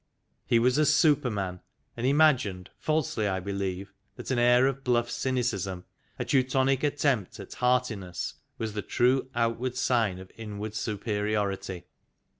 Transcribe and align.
He 0.47 0.57
was 0.57 0.79
a 0.79 0.85
super 0.87 1.29
man, 1.29 1.59
and 1.95 2.07
imagined, 2.07 2.71
falsely 2.79 3.27
I 3.27 3.39
believe, 3.39 3.93
that 4.15 4.31
an 4.31 4.39
air 4.39 4.65
of 4.65 4.83
bluff 4.83 5.11
cynicism, 5.11 5.85
a 6.17 6.25
Teutonic 6.25 6.81
attempt 6.83 7.39
at 7.39 7.53
heartiness, 7.53 8.33
was 8.57 8.73
the 8.73 8.81
true 8.81 9.29
outward 9.35 9.75
sign 9.77 10.17
of 10.17 10.31
inward 10.35 10.73
superiority. 10.73 11.83